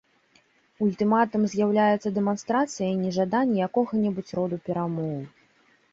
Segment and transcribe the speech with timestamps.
[0.85, 5.17] Ультыматум з'яўляецца дэманстрацыяй нежадання якога-небудзь роду перамоў.